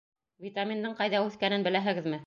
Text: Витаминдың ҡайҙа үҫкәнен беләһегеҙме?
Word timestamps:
Витаминдың 0.45 0.97
ҡайҙа 1.03 1.23
үҫкәнен 1.29 1.69
беләһегеҙме? 1.69 2.19